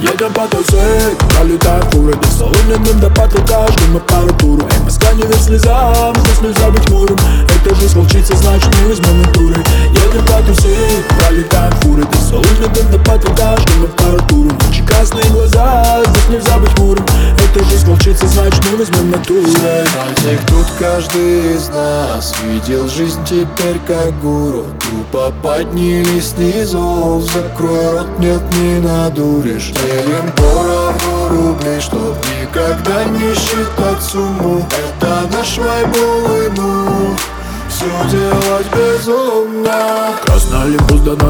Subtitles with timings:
[0.00, 5.36] Едем по тусей, пролетаем фуры До соломенным до потолка, ждем аппаратуру Эй, Москва не верь
[5.36, 7.18] слезам, здесь нельзя быть хмурым
[7.54, 12.98] Это жизнь волчица, значит мы возьмем натурой Едем по тусей, пролетаем фуры До соломенным до
[12.98, 17.04] потолка, ждем аппаратуру Ночи красные глаза, здесь нельзя быть хмурым
[17.64, 24.18] жизнь волчица, значит мы возьмем натурой Знаете, тут каждый из нас Видел жизнь теперь как
[24.20, 24.66] гуру.
[24.80, 29.72] Тупо поднялись снизу Закрой рот, нет, не надуришь.
[29.72, 34.66] Делим пороху рублей Чтоб никогда не считать сумму.
[34.98, 37.30] Это наш вайбовый мув
[37.68, 39.29] Все делать олимпус, да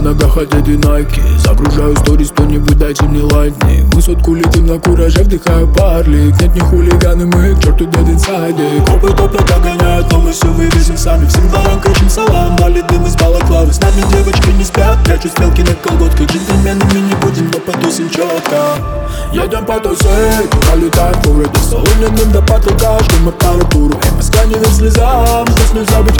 [0.00, 5.22] на ногах одеты найки Загружаю сторис, кто-нибудь дайте мне лайкни Мы сотку летим на кураже,
[5.22, 6.40] вдыхаю парлик.
[6.40, 10.96] Нет, не хулиганы, мы к черту дед инсайды Копы топят, догоняют, но мы все вывезем
[10.96, 11.26] сами.
[11.26, 15.62] Всем дворам кричим салам, валит дым из балаклавы С нами девочки не спят, прячу стрелки
[15.62, 19.00] на колготках Джентльменами не будем, но потусим четко.
[19.32, 25.72] Едем по тусей, пролетаем фуры До соломенным до потолка, ждем аппаратуру Москва не слезам, здесь
[25.72, 26.19] нельзя быть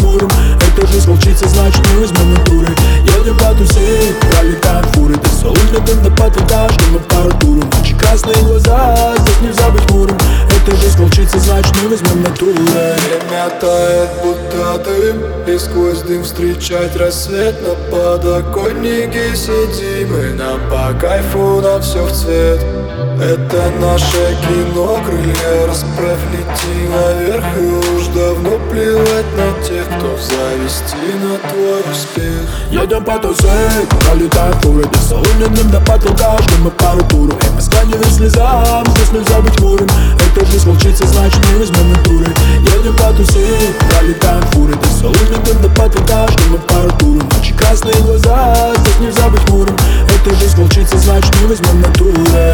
[6.61, 9.15] до потолка, ждем аппаратуру Ночи красные глаза,
[11.61, 17.55] значит мы возьмем натурой Время тает, будто дым И сквозь дым встречать рассвет.
[17.63, 22.61] На подоконнике сидим И нам по кайфу, нам все в цвет.
[23.21, 30.23] Это наше кино, крылья расправь, лети наверх И уж давно плевать на тех, кто в
[30.23, 32.49] зависти на твой успех.
[32.71, 37.50] Едем по тусей, пролетаем фуры До соломенным до потолка, ждем Москва не верь
[38.21, 42.29] слезам, здесь нельзя быть хмурым Это жизнь волчица, значит мы возьмем натурой
[42.77, 49.01] Едем по тусей, пролетаем фуры До соломенным до потолка, ждем аппаратуру Ночи красные глаза, здесь
[49.01, 49.77] нельзя быть хмурым
[50.09, 52.50] Это жизнь волчица, значит мы возьмем натурой